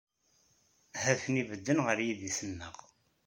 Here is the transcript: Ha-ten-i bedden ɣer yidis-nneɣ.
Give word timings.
Ha-ten-i 1.01 1.43
bedden 1.49 1.79
ɣer 1.85 1.97
yidis-nneɣ. 2.05 2.75